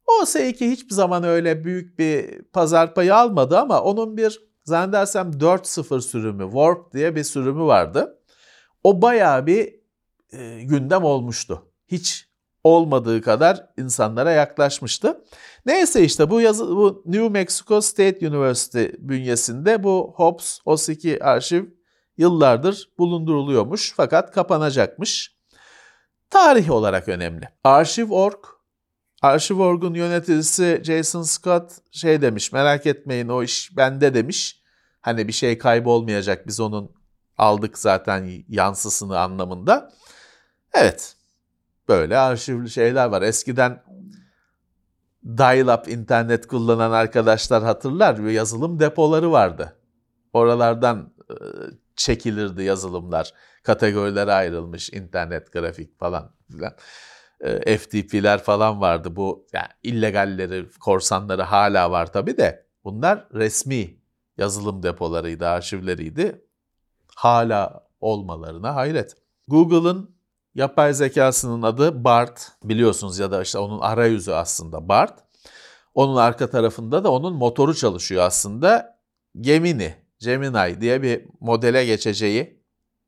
[0.07, 6.45] OS2 hiçbir zaman öyle büyük bir pazar payı almadı ama onun bir zannedersem 4.0 sürümü,
[6.45, 8.19] Warp diye bir sürümü vardı.
[8.85, 9.75] O bayağı bir
[10.33, 11.63] e, gündem olmuştu.
[11.87, 12.29] Hiç
[12.65, 15.25] olmadığı kadar insanlara yaklaşmıştı.
[15.67, 21.65] Neyse işte bu yazı bu New Mexico State University bünyesinde bu Hobbs OS2 arşiv
[22.17, 25.35] yıllardır bulunduruluyormuş fakat kapanacakmış.
[26.31, 27.49] Tarih olarak önemli.
[27.65, 28.45] Arşiv.org
[29.23, 34.63] Arşiv.org'un yöneticisi Jason Scott şey demiş merak etmeyin o iş bende demiş.
[35.01, 36.93] Hani bir şey kaybolmayacak biz onun
[37.39, 39.93] aldık zaten yansısını anlamında.
[40.75, 41.14] Evet
[41.89, 43.23] böyle arşivli şeyler var.
[43.23, 43.83] Eskiden
[45.27, 48.19] dial-up internet kullanan arkadaşlar hatırlar.
[48.19, 49.77] Yazılım depoları vardı.
[50.33, 51.35] Oralardan e,
[51.97, 53.33] çekilirdi yazılımlar.
[53.63, 56.73] Kategorilere ayrılmış internet, grafik falan filan.
[57.41, 59.17] E, FTP'ler falan vardı.
[59.17, 62.67] Bu yani illegalleri, korsanları hala var tabii de.
[62.85, 63.97] Bunlar resmi
[64.39, 66.45] yazılım depolarıydı, arşivleriydi.
[67.17, 69.17] Hala olmalarına hayret.
[69.49, 70.14] Google'ın
[70.55, 75.19] yapay zekasının adı BART biliyorsunuz ya da işte onun arayüzü aslında BART.
[75.95, 78.99] Onun arka tarafında da onun motoru çalışıyor aslında.
[79.41, 82.65] Gemini, Gemini diye bir modele geçeceği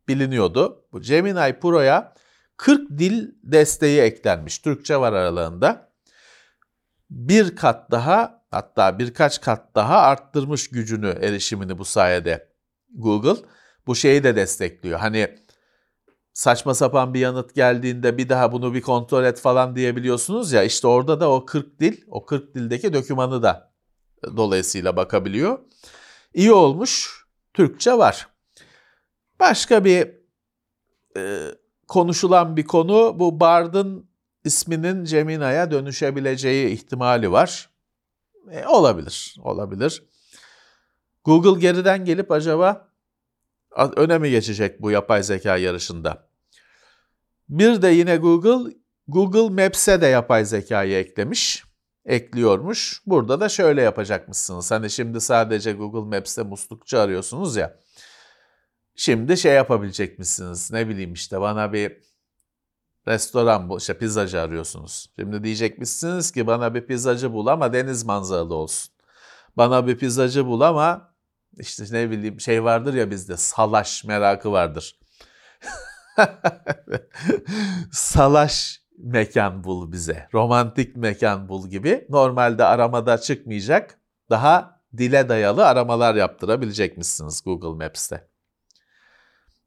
[0.09, 0.85] biliniyordu.
[0.93, 2.15] Bu Gemini Pro'ya
[2.57, 4.59] 40 dil desteği eklenmiş.
[4.59, 5.93] Türkçe var aralarında.
[7.11, 12.49] Bir kat daha hatta birkaç kat daha arttırmış gücünü, erişimini bu sayede
[12.95, 13.43] Google.
[13.87, 14.99] Bu şeyi de destekliyor.
[14.99, 15.39] Hani
[16.37, 20.87] saçma sapan bir yanıt geldiğinde bir daha bunu bir kontrol et falan diyebiliyorsunuz ya işte
[20.87, 23.73] orada da o 40 dil, o 40 dildeki dokümanı da
[24.37, 25.59] dolayısıyla bakabiliyor.
[26.35, 27.23] İyi olmuş.
[27.55, 28.29] Türkçe var.
[29.41, 30.11] Başka bir
[31.17, 31.41] e,
[31.89, 34.11] konuşulan bir konu bu Bard'ın
[34.45, 37.71] isminin Gemini'ye dönüşebileceği ihtimali var.
[38.51, 40.03] E, olabilir, olabilir.
[41.25, 42.89] Google geriden gelip acaba
[43.77, 46.26] öne geçecek bu yapay zeka yarışında?
[47.49, 48.75] Bir de yine Google,
[49.09, 51.65] Google Maps'e de yapay zekayı eklemiş,
[52.05, 53.03] ekliyormuş.
[53.07, 54.71] Burada da şöyle yapacakmışsınız.
[54.71, 57.77] Hani şimdi sadece Google Maps'te muslukçu arıyorsunuz ya.
[58.97, 60.73] Şimdi şey yapabilecek misiniz?
[60.73, 61.97] Ne bileyim işte bana bir
[63.09, 65.11] restoran bu işte pizzacı arıyorsunuz.
[65.19, 68.93] Şimdi diyecek misiniz ki bana bir pizzacı bul ama deniz manzaralı olsun.
[69.57, 71.15] Bana bir pizzacı bul ama
[71.59, 74.99] işte ne bileyim şey vardır ya bizde salaş merakı vardır.
[77.93, 80.29] salaş mekan bul bize.
[80.35, 82.07] Romantik mekan bul gibi.
[82.09, 84.01] Normalde aramada çıkmayacak.
[84.31, 88.29] Daha dile dayalı aramalar yaptırabilecek misiniz Google Maps'te.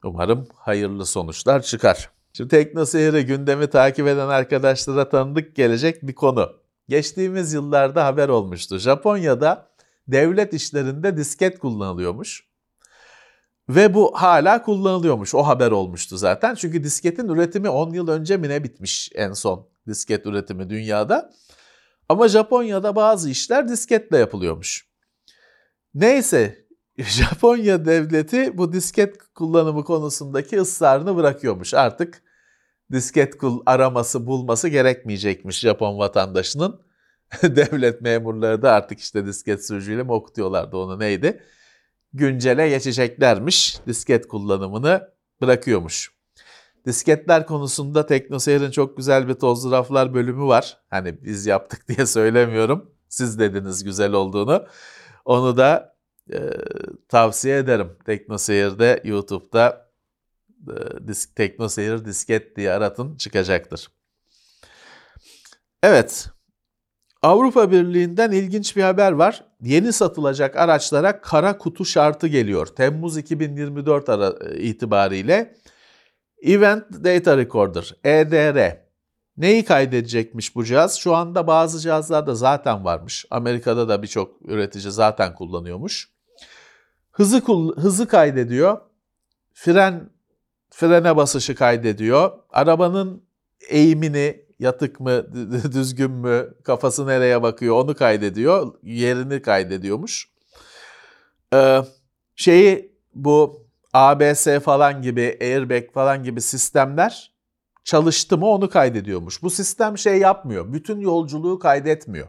[0.04, 2.10] Umarım hayırlı sonuçlar çıkar.
[2.34, 6.50] Şimdi teknoseyri gündemi takip eden arkadaşlara tanıdık gelecek bir konu.
[6.90, 8.78] Geçtiğimiz yıllarda haber olmuştu.
[8.78, 9.70] Japonya'da
[10.08, 12.49] devlet işlerinde disket kullanılıyormuş.
[13.70, 15.36] Ve bu hala kullanılıyormuş.
[15.36, 16.56] O haber olmuştu zaten.
[16.56, 21.34] Çünkü disketin üretimi 10 yıl önce mi ne bitmiş en son disket üretimi dünyada.
[22.10, 24.88] Ama Japonya'da bazı işler disketle yapılıyormuş.
[25.94, 26.66] Neyse
[26.98, 31.74] Japonya devleti bu disket kullanımı konusundaki ısrarını bırakıyormuş.
[31.74, 32.24] Artık
[32.92, 36.82] disket araması bulması gerekmeyecekmiş Japon vatandaşının.
[37.44, 41.44] Devlet memurları da artık işte disket sürücüyle mi okutuyorlardı onu neydi?
[42.14, 45.10] Güncele geçeceklermiş disket kullanımını
[45.42, 46.12] bırakıyormuş.
[46.86, 50.78] Disketler konusunda TeknoSeyir'in çok güzel bir tozlu raflar bölümü var.
[50.90, 52.92] Hani biz yaptık diye söylemiyorum.
[53.10, 54.66] Siz dediniz güzel olduğunu.
[55.26, 55.96] Onu da
[56.34, 56.40] e,
[57.08, 57.98] tavsiye ederim.
[58.06, 59.92] TeknoSeyir'de YouTube'da
[60.68, 63.88] e, disk, TeknoSeyir disket diye aratın çıkacaktır.
[65.84, 66.30] Evet.
[67.22, 69.44] Avrupa Birliği'nden ilginç bir haber var.
[69.62, 72.68] Yeni satılacak araçlara kara kutu şartı geliyor.
[72.68, 75.56] Temmuz 2024 ara, e, itibariyle
[76.42, 78.78] Event Data Recorder, EDR.
[79.38, 81.00] Neyi kaydedecekmiş bu cihaz?
[81.00, 83.26] Şu anda bazı cihazlarda zaten varmış.
[83.32, 86.10] Amerika'da da birçok üretici zaten kullanıyormuş.
[87.12, 87.42] Hızı
[87.76, 88.78] hızı kaydediyor.
[89.54, 90.10] Fren
[90.70, 92.32] frene basışı kaydediyor.
[92.50, 93.24] Arabanın
[93.70, 95.34] eğimini, yatık mı,
[95.74, 98.74] düzgün mü, kafası nereye bakıyor onu kaydediyor.
[98.84, 100.30] Yerini kaydediyormuş.
[101.54, 101.82] Ee,
[102.36, 107.32] şeyi bu ABS falan gibi, airbag falan gibi sistemler
[107.84, 109.44] çalıştı mı onu kaydediyormuş.
[109.44, 110.74] Bu sistem şey yapmıyor.
[110.74, 112.28] Bütün yolculuğu kaydetmiyor.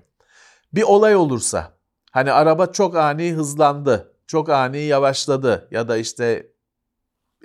[0.73, 1.73] Bir olay olursa,
[2.11, 6.53] hani araba çok ani hızlandı, çok ani yavaşladı ya da işte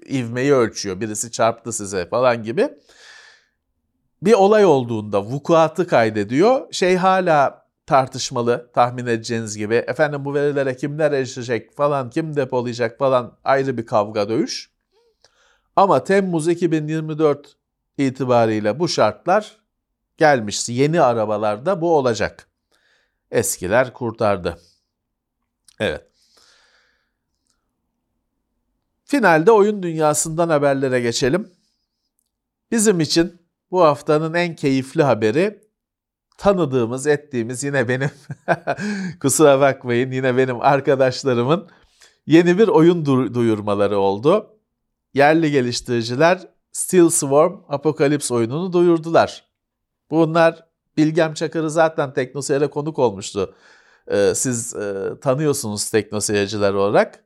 [0.09, 2.69] ivmeyi ölçüyor, birisi çarptı size falan gibi.
[4.21, 6.73] Bir olay olduğunda vukuatı kaydediyor.
[6.73, 9.75] Şey hala tartışmalı tahmin edeceğiniz gibi.
[9.75, 14.71] Efendim bu verilere kimler erişecek falan, kim depolayacak falan ayrı bir kavga dövüş.
[15.75, 17.55] Ama Temmuz 2024
[17.97, 19.57] itibariyle bu şartlar
[20.17, 20.69] gelmiş.
[20.69, 22.47] Yeni arabalarda bu olacak.
[23.31, 24.57] Eskiler kurtardı.
[25.79, 26.05] Evet.
[29.05, 31.51] Finalde oyun dünyasından haberlere geçelim.
[32.71, 35.61] Bizim için bu haftanın en keyifli haberi
[36.37, 38.11] tanıdığımız, ettiğimiz yine benim
[39.21, 41.69] kusura bakmayın yine benim arkadaşlarımın
[42.27, 44.59] yeni bir oyun duyurmaları oldu.
[45.13, 49.45] Yerli geliştiriciler Steel Swarm Apocalypse oyununu duyurdular.
[50.09, 50.65] Bunlar
[50.97, 53.55] Bilgem Çakır'ı zaten Teknoseyir'e konuk olmuştu.
[54.07, 57.24] Ee, siz e, tanıyorsunuz teknoseyirciler olarak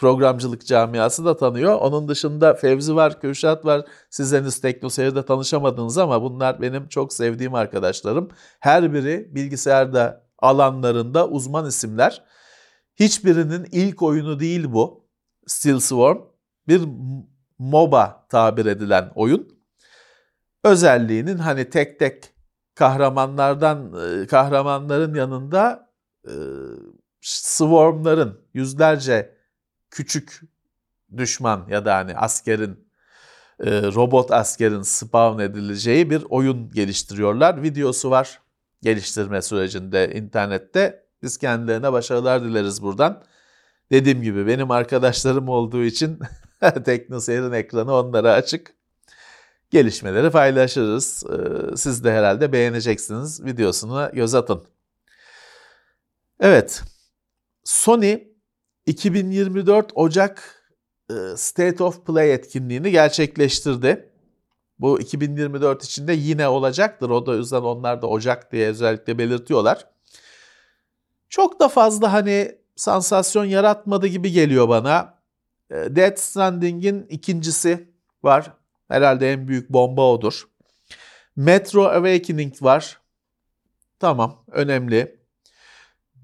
[0.00, 1.74] programcılık camiası da tanıyor.
[1.74, 3.86] Onun dışında Fevzi var, Kürşat var.
[4.10, 8.28] Siz henüz TeknoSeyir'de tanışamadınız ama bunlar benim çok sevdiğim arkadaşlarım.
[8.60, 12.24] Her biri bilgisayarda alanlarında uzman isimler.
[12.96, 15.08] Hiçbirinin ilk oyunu değil bu.
[15.46, 16.18] Steel Swarm.
[16.68, 16.82] Bir
[17.58, 19.48] MOBA tabir edilen oyun.
[20.64, 22.24] Özelliğinin hani tek tek
[22.74, 25.90] kahramanlardan e, kahramanların yanında
[26.26, 26.32] e,
[27.20, 29.39] swarmların yüzlerce
[29.90, 30.40] küçük
[31.16, 32.90] düşman ya da hani askerin
[33.60, 37.62] e, robot askerin spawn edileceği bir oyun geliştiriyorlar.
[37.62, 38.40] Videosu var
[38.82, 41.04] geliştirme sürecinde internette.
[41.22, 43.22] Biz kendilerine başarılar dileriz buradan.
[43.90, 46.18] Dediğim gibi benim arkadaşlarım olduğu için
[46.84, 48.74] TeknoSeyir'in ekranı onlara açık.
[49.70, 51.24] Gelişmeleri paylaşırız.
[51.26, 53.44] E, siz de herhalde beğeneceksiniz.
[53.44, 54.64] Videosuna göz atın.
[56.40, 56.82] Evet.
[57.64, 58.29] Sony
[58.90, 60.64] 2024 Ocak
[61.10, 64.10] e, State of Play etkinliğini gerçekleştirdi.
[64.78, 67.10] Bu 2024 içinde yine olacaktır.
[67.10, 69.86] O da yüzden onlar da Ocak diye özellikle belirtiyorlar.
[71.28, 75.14] Çok da fazla hani sansasyon yaratmadı gibi geliyor bana.
[75.70, 77.88] E, Dead Stranding'in ikincisi
[78.22, 78.52] var.
[78.88, 80.48] Herhalde en büyük bomba odur.
[81.36, 83.00] Metro Awakening var.
[83.98, 85.19] Tamam, önemli.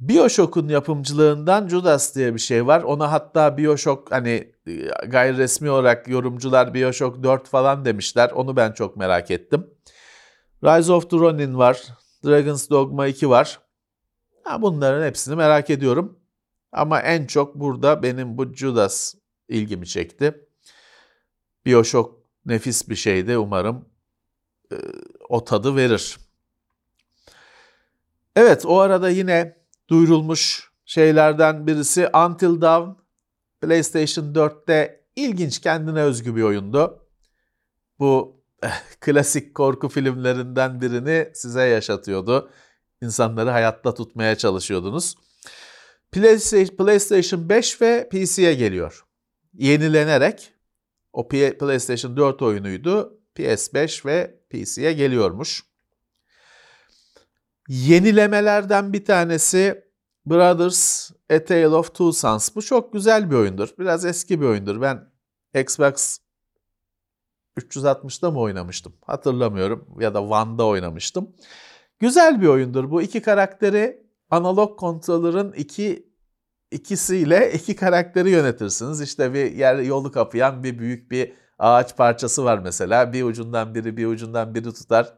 [0.00, 2.82] Bioshock'un yapımcılığından Judas diye bir şey var.
[2.82, 8.30] Ona hatta Bioshock hani e, gayri resmi olarak yorumcular Bioshock 4 falan demişler.
[8.30, 9.70] Onu ben çok merak ettim.
[10.64, 11.82] Rise of the Ronin var.
[12.24, 13.60] Dragon's Dogma 2 var.
[14.44, 16.18] Ha, bunların hepsini merak ediyorum.
[16.72, 19.14] Ama en çok burada benim bu Judas
[19.48, 20.46] ilgimi çekti.
[21.66, 22.14] Bioshock
[22.46, 23.38] nefis bir şeydi.
[23.38, 23.88] Umarım
[24.72, 24.76] e,
[25.28, 26.18] o tadı verir.
[28.36, 29.56] Evet o arada yine
[29.88, 32.90] duyurulmuş şeylerden birisi Until Dawn
[33.60, 37.06] PlayStation 4'te ilginç kendine özgü bir oyundu.
[37.98, 38.42] Bu
[39.00, 42.50] klasik korku filmlerinden birini size yaşatıyordu.
[43.02, 45.14] İnsanları hayatta tutmaya çalışıyordunuz.
[46.12, 49.04] PlayStation 5 ve PC'ye geliyor.
[49.54, 50.52] Yenilenerek
[51.12, 53.20] o PlayStation 4 oyunuydu.
[53.36, 55.62] PS5 ve PC'ye geliyormuş.
[57.68, 59.84] Yenilemelerden bir tanesi
[60.26, 62.56] Brothers A Tale of Two Sons.
[62.56, 63.68] Bu çok güzel bir oyundur.
[63.78, 64.80] Biraz eski bir oyundur.
[64.80, 65.10] Ben
[65.54, 66.18] Xbox
[67.58, 68.92] 360'da mı oynamıştım?
[69.06, 69.88] Hatırlamıyorum.
[70.00, 71.34] Ya da One'da oynamıştım.
[71.98, 72.90] Güzel bir oyundur.
[72.90, 76.08] Bu iki karakteri analog kontrolörün iki
[76.70, 79.00] ikisiyle iki karakteri yönetirsiniz.
[79.00, 83.12] İşte bir yer yolu kapayan bir büyük bir ağaç parçası var mesela.
[83.12, 85.14] Bir ucundan biri bir ucundan biri tutar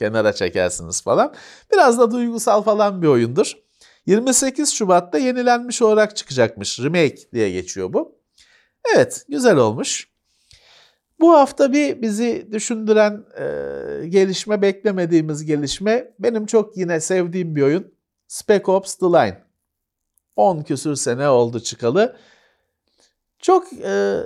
[0.00, 1.34] kenara çekersiniz falan.
[1.72, 3.52] Biraz da duygusal falan bir oyundur.
[4.06, 6.80] 28 Şubat'ta yenilenmiş olarak çıkacakmış.
[6.80, 8.18] Remake diye geçiyor bu.
[8.94, 10.08] Evet güzel olmuş.
[11.20, 13.44] Bu hafta bir bizi düşündüren e,
[14.08, 16.14] gelişme, beklemediğimiz gelişme.
[16.18, 17.94] Benim çok yine sevdiğim bir oyun.
[18.28, 19.44] Spec Ops The Line.
[20.36, 22.16] 10 küsür sene oldu çıkalı.
[23.38, 24.20] Çok e,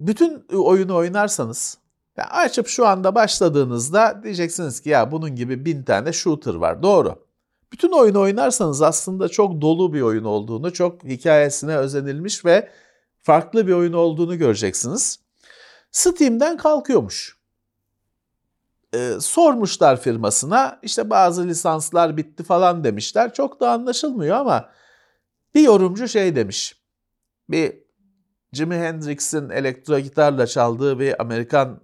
[0.00, 1.78] bütün oyunu oynarsanız
[2.16, 6.82] yani açıp şu anda başladığınızda diyeceksiniz ki ya bunun gibi bin tane shooter var.
[6.82, 7.26] Doğru.
[7.72, 12.70] Bütün oyunu oynarsanız aslında çok dolu bir oyun olduğunu, çok hikayesine özenilmiş ve
[13.22, 15.18] farklı bir oyun olduğunu göreceksiniz.
[15.92, 17.40] Steam'den kalkıyormuş.
[18.94, 23.34] Ee, sormuşlar firmasına işte bazı lisanslar bitti falan demişler.
[23.34, 24.70] Çok da anlaşılmıyor ama
[25.54, 26.76] bir yorumcu şey demiş.
[27.48, 27.74] Bir
[28.52, 31.80] Jimi Hendrix'in elektro gitarla çaldığı bir Amerikan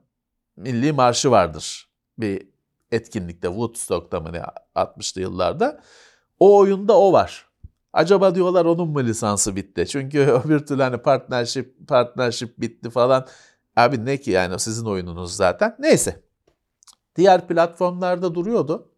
[0.56, 1.88] milli marşı vardır.
[2.18, 2.48] Bir
[2.92, 4.42] etkinlikte Woodstock'ta mı ne
[4.76, 5.80] 60'lı yıllarda.
[6.38, 7.46] O oyunda o var.
[7.92, 9.86] Acaba diyorlar onun mu lisansı bitti?
[9.86, 13.26] Çünkü öbür türlü hani partnership, partnership bitti falan.
[13.76, 15.76] Abi ne ki yani sizin oyununuz zaten.
[15.78, 16.22] Neyse.
[17.16, 18.92] Diğer platformlarda duruyordu.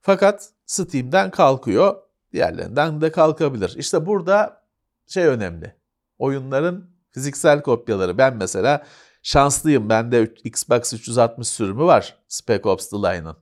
[0.00, 1.96] Fakat Steam'den kalkıyor.
[2.32, 3.74] Diğerlerinden de kalkabilir.
[3.78, 4.62] İşte burada
[5.06, 5.74] şey önemli.
[6.18, 8.18] Oyunların fiziksel kopyaları.
[8.18, 8.86] Ben mesela
[9.22, 9.88] şanslıyım.
[9.88, 12.18] Bende Xbox 360 sürümü var.
[12.28, 13.36] Spec Ops The Line'ın.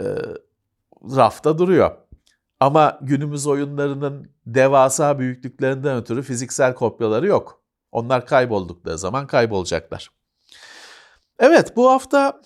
[0.00, 0.04] Ee,
[1.16, 1.96] rafta duruyor.
[2.60, 7.62] Ama günümüz oyunlarının devasa büyüklüklerinden ötürü fiziksel kopyaları yok.
[7.92, 10.10] Onlar kayboldukları zaman kaybolacaklar.
[11.38, 12.40] Evet bu hafta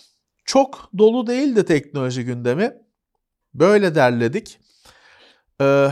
[0.44, 2.76] çok dolu değildi teknoloji gündemi.
[3.54, 4.58] Böyle derledik.
[5.60, 5.88] Ee,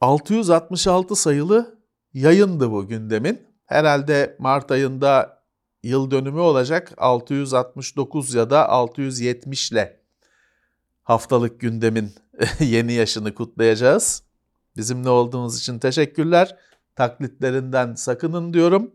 [0.00, 1.80] 666 sayılı
[2.14, 3.51] yayındı bu gündemin.
[3.72, 5.42] Herhalde Mart ayında
[5.82, 10.00] yıl dönümü olacak 669 ya da 670 ile
[11.02, 12.14] haftalık gündemin
[12.60, 14.22] yeni yaşını kutlayacağız.
[14.76, 16.56] Bizimle olduğunuz için teşekkürler.
[16.96, 18.90] Taklitlerinden sakının diyorum.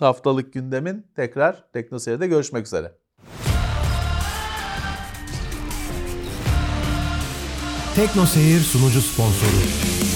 [0.00, 2.92] Haftalık gündemin tekrar Teknoseyir'de görüşmek üzere.
[7.96, 9.60] Tekno Seyir sunucu sponsoru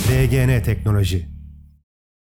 [0.08, 1.33] DGN Teknoloji.